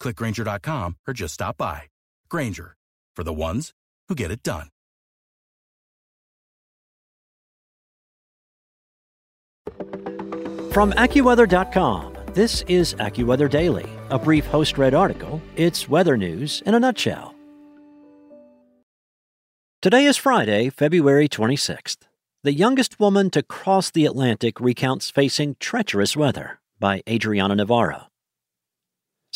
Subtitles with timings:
[0.00, 1.82] clickgranger.com, or just stop by.
[2.28, 2.76] Grainger,
[3.14, 3.72] for the ones
[4.08, 4.68] who get it done.
[10.72, 15.40] From AccuWeather.com, this is AccuWeather Daily, a brief host read article.
[15.56, 17.34] It's weather news in a nutshell.
[19.80, 21.98] Today is Friday, February 26th.
[22.42, 28.08] The youngest woman to cross the Atlantic recounts facing treacherous weather by Adriana Navarro.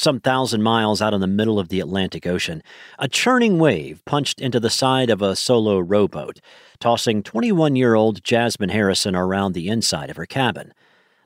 [0.00, 2.62] Some thousand miles out in the middle of the Atlantic Ocean,
[2.98, 6.40] a churning wave punched into the side of a solo rowboat,
[6.78, 10.72] tossing 21 year old Jasmine Harrison around the inside of her cabin.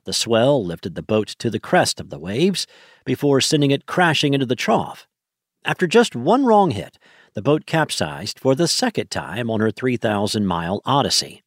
[0.03, 2.67] The swell lifted the boat to the crest of the waves
[3.05, 5.07] before sending it crashing into the trough.
[5.63, 6.97] After just one wrong hit,
[7.33, 11.43] the boat capsized for the second time on her 3,000 mile odyssey.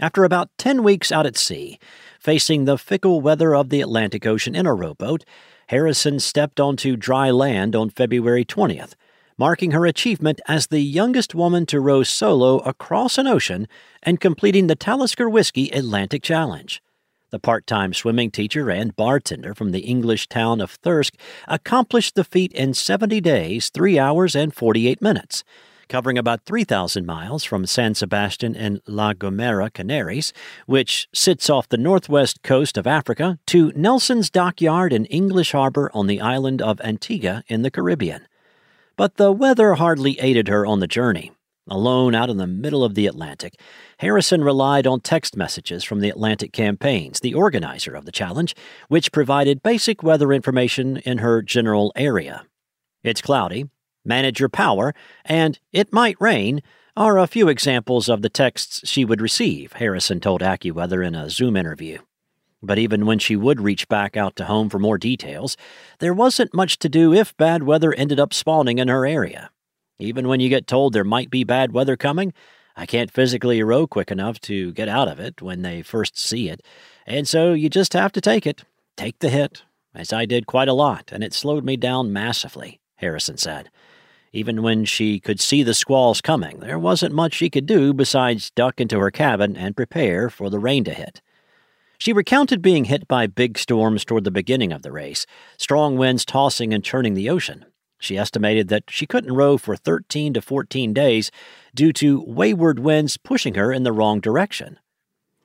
[0.00, 1.78] After about 10 weeks out at sea,
[2.18, 5.26] facing the fickle weather of the Atlantic Ocean in a rowboat,
[5.70, 8.94] Harrison stepped onto dry land on February 20th,
[9.38, 13.68] marking her achievement as the youngest woman to row solo across an ocean
[14.02, 16.82] and completing the Talisker Whisky Atlantic Challenge.
[17.30, 21.14] The part time swimming teacher and bartender from the English town of Thirsk
[21.46, 25.44] accomplished the feat in 70 days, 3 hours, and 48 minutes
[25.90, 30.32] covering about 3,000 miles from San Sebastian and La Gomera, Canaries,
[30.64, 36.06] which sits off the northwest coast of Africa, to Nelson's Dockyard in English Harbor on
[36.06, 38.26] the island of Antigua in the Caribbean.
[38.96, 41.32] But the weather hardly aided her on the journey.
[41.68, 43.54] Alone out in the middle of the Atlantic,
[43.98, 48.54] Harrison relied on text messages from the Atlantic Campaigns, the organizer of the challenge,
[48.88, 52.44] which provided basic weather information in her general area.
[53.04, 53.66] It's cloudy,
[54.04, 54.94] manage your power,
[55.24, 56.62] and it might rain
[56.96, 61.30] are a few examples of the texts she would receive, Harrison told AccuWeather in a
[61.30, 61.98] Zoom interview.
[62.62, 65.56] But even when she would reach back out to home for more details,
[65.98, 69.50] there wasn't much to do if bad weather ended up spawning in her area.
[69.98, 72.34] Even when you get told there might be bad weather coming,
[72.76, 76.48] I can't physically row quick enough to get out of it when they first see
[76.48, 76.62] it,
[77.06, 78.64] and so you just have to take it.
[78.96, 79.62] Take the hit,
[79.94, 83.70] as I did quite a lot, and it slowed me down massively, Harrison said.
[84.32, 88.50] Even when she could see the squalls coming, there wasn't much she could do besides
[88.50, 91.20] duck into her cabin and prepare for the rain to hit.
[91.98, 95.26] She recounted being hit by big storms toward the beginning of the race,
[95.58, 97.66] strong winds tossing and churning the ocean.
[97.98, 101.30] She estimated that she couldn't row for 13 to 14 days
[101.74, 104.78] due to wayward winds pushing her in the wrong direction.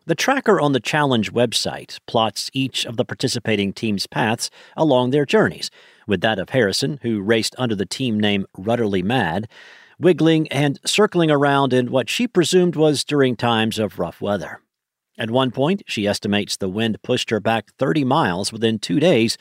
[0.08, 5.26] The tracker on the Challenge website plots each of the participating teams' paths along their
[5.26, 5.72] journeys,
[6.06, 9.48] with that of Harrison, who raced under the team name Rudderly Mad,
[10.00, 14.62] wiggling and circling around in what she presumed was during times of rough weather.
[15.18, 19.40] At one point, she estimates the wind pushed her back 30 miles within two days,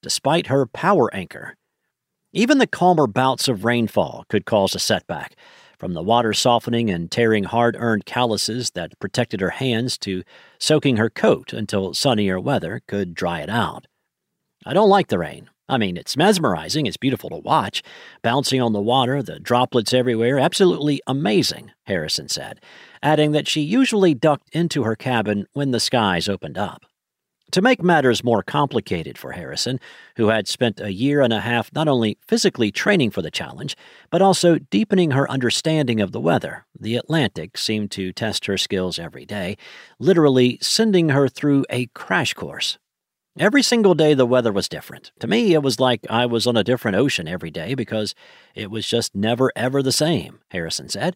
[0.00, 1.56] despite her power anchor.
[2.32, 5.36] Even the calmer bouts of rainfall could cause a setback,
[5.78, 10.22] from the water softening and tearing hard earned calluses that protected her hands to
[10.58, 13.86] soaking her coat until sunnier weather could dry it out.
[14.64, 17.82] I don't like the rain, I mean, it's mesmerizing, it's beautiful to watch.
[18.22, 22.60] Bouncing on the water, the droplets everywhere, absolutely amazing, Harrison said,
[23.02, 26.82] adding that she usually ducked into her cabin when the skies opened up.
[27.52, 29.78] To make matters more complicated for Harrison,
[30.16, 33.76] who had spent a year and a half not only physically training for the challenge,
[34.10, 38.98] but also deepening her understanding of the weather, the Atlantic seemed to test her skills
[38.98, 39.56] every day,
[39.98, 42.78] literally sending her through a crash course.
[43.38, 45.12] Every single day, the weather was different.
[45.20, 48.14] To me, it was like I was on a different ocean every day because
[48.54, 51.14] it was just never, ever the same, Harrison said.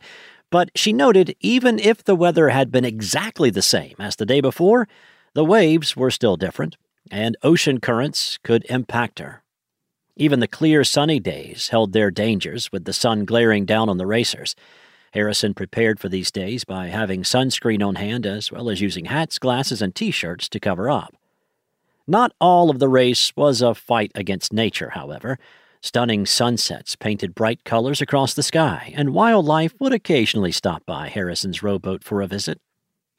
[0.50, 4.40] But she noted even if the weather had been exactly the same as the day
[4.40, 4.86] before,
[5.34, 6.76] the waves were still different,
[7.10, 9.42] and ocean currents could impact her.
[10.16, 14.06] Even the clear, sunny days held their dangers with the sun glaring down on the
[14.06, 14.54] racers.
[15.12, 19.38] Harrison prepared for these days by having sunscreen on hand as well as using hats,
[19.38, 21.14] glasses, and t shirts to cover up.
[22.06, 25.38] Not all of the race was a fight against nature, however.
[25.80, 31.62] Stunning sunsets painted bright colors across the sky, and wildlife would occasionally stop by Harrison's
[31.62, 32.60] rowboat for a visit.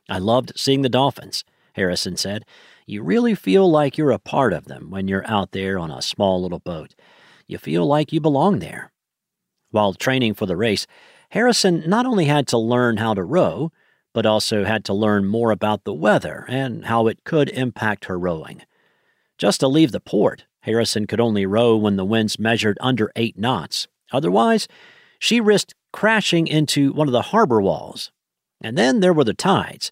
[0.08, 1.44] I loved seeing the dolphins,
[1.74, 2.46] Harrison said.
[2.86, 6.02] You really feel like you're a part of them when you're out there on a
[6.02, 6.96] small little boat.
[7.48, 8.92] you feel like you belong there.
[9.72, 10.88] While training for the race,
[11.32, 13.72] Harrison not only had to learn how to row,
[14.14, 18.20] but also had to learn more about the weather and how it could impact her
[18.20, 18.62] rowing.
[19.38, 23.38] Just to leave the port, Harrison could only row when the winds measured under eight
[23.38, 23.88] knots.
[24.12, 24.68] Otherwise,
[25.20, 28.12] she risked crashing into one of the harbor walls.
[28.62, 29.92] And then there were the tides.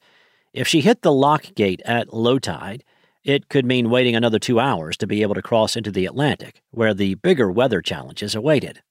[0.53, 2.83] If she hit the lock gate at low tide,
[3.23, 6.63] it could mean waiting another two hours to be able to cross into the Atlantic,
[6.71, 8.81] where the bigger weather challenges awaited.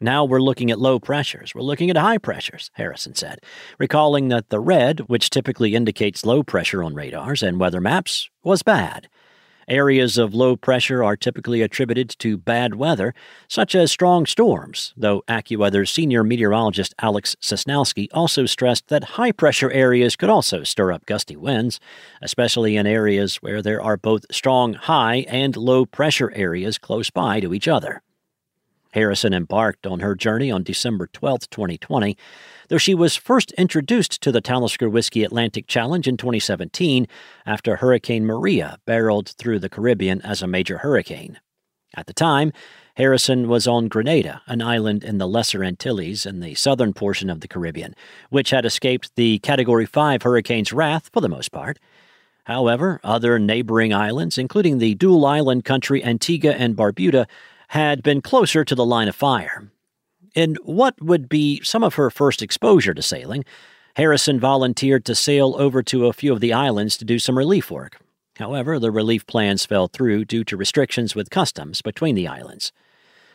[0.00, 1.54] Now we're looking at low pressures.
[1.54, 3.40] We're looking at high pressures, Harrison said,
[3.78, 8.62] recalling that the red, which typically indicates low pressure on radars and weather maps, was
[8.62, 9.08] bad.
[9.68, 13.14] Areas of low pressure are typically attributed to bad weather,
[13.48, 19.70] such as strong storms, though AccuWeather's senior meteorologist Alex Sosnowski also stressed that high pressure
[19.70, 21.80] areas could also stir up gusty winds,
[22.22, 27.38] especially in areas where there are both strong high and low pressure areas close by
[27.40, 28.00] to each other.
[28.98, 32.16] Harrison embarked on her journey on December 12, 2020,
[32.68, 37.06] though she was first introduced to the Talisker Whisky Atlantic Challenge in 2017
[37.46, 41.38] after Hurricane Maria barreled through the Caribbean as a major hurricane.
[41.96, 42.52] At the time,
[42.96, 47.40] Harrison was on Grenada, an island in the Lesser Antilles in the southern portion of
[47.40, 47.94] the Caribbean,
[48.30, 51.78] which had escaped the Category 5 hurricane's wrath for the most part.
[52.46, 57.26] However, other neighboring islands, including the dual island country Antigua and Barbuda,
[57.68, 59.70] had been closer to the line of fire.
[60.34, 63.44] In what would be some of her first exposure to sailing,
[63.96, 67.70] Harrison volunteered to sail over to a few of the islands to do some relief
[67.70, 67.98] work.
[68.38, 72.72] However, the relief plans fell through due to restrictions with customs between the islands.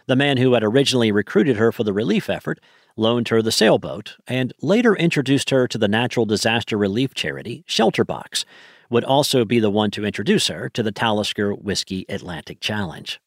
[0.06, 2.60] The man who had originally recruited her for the relief effort
[2.96, 8.46] loaned her the sailboat and later introduced her to the natural disaster relief charity Shelterbox,
[8.90, 13.20] would also be the one to introduce her to the Talisker Whisky Atlantic Challenge.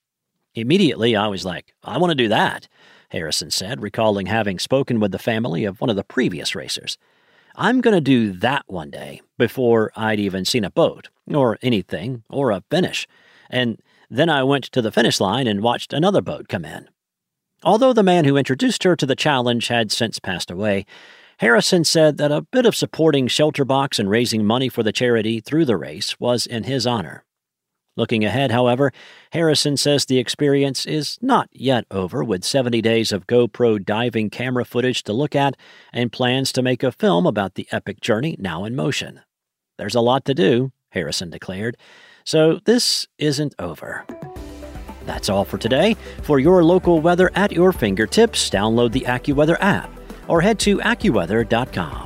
[0.56, 2.67] Immediately, I was like, I want to do that,
[3.11, 6.97] Harrison said, recalling having spoken with the family of one of the previous racers.
[7.56, 12.25] I'm going to do that one day before I'd even seen a boat, or anything,
[12.31, 13.06] or a finish.
[13.50, 16.88] And then I went to the finish line and watched another boat come in.
[17.62, 20.87] Although the man who introduced her to the challenge had since passed away,
[21.38, 25.67] Harrison said that a bit of supporting Shelterbox and raising money for the charity through
[25.67, 27.25] the race was in his honor.
[27.96, 28.93] Looking ahead, however,
[29.32, 34.66] Harrison says the experience is not yet over, with 70 days of GoPro diving camera
[34.66, 35.56] footage to look at
[35.93, 39.22] and plans to make a film about the epic journey now in motion.
[39.78, 41.76] There's a lot to do, Harrison declared,
[42.25, 44.04] so this isn't over.
[45.06, 45.94] That's all for today.
[46.22, 49.90] For your local weather at your fingertips, download the AccuWeather app
[50.28, 52.06] or head to AccuWeather.com.